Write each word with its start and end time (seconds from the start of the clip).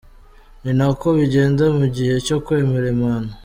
Ni 0.63 0.71
nako 0.77 1.07
bigenda 1.17 1.65
mu 1.77 1.85
gihe 1.95 2.13
cyo 2.25 2.37
kwemera 2.45 2.85
impano. 2.95 3.29